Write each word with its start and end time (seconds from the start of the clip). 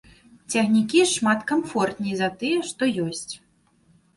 Цягнікі 0.53 1.03
шмат 1.11 1.45
камфортней 1.53 2.17
за 2.23 2.31
тыя, 2.41 2.65
што 2.71 2.83
ёсць. 3.05 3.33